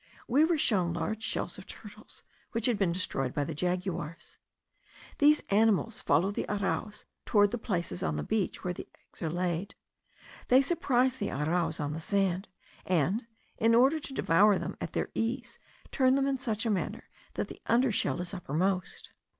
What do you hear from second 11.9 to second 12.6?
the sand;